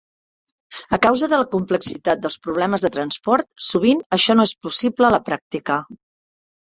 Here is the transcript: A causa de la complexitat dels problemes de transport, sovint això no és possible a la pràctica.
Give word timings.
A 0.95 0.97
causa 1.01 1.27
de 1.33 1.37
la 1.41 1.45
complexitat 1.55 2.23
dels 2.23 2.37
problemes 2.47 2.85
de 2.85 2.89
transport, 2.95 3.49
sovint 3.65 4.01
això 4.19 4.37
no 4.39 4.47
és 4.49 4.55
possible 4.69 5.07
a 5.11 5.13
la 5.17 5.21
pràctica. 5.29 5.77